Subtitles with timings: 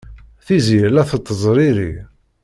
[0.45, 1.91] Tiziri la tettezriri.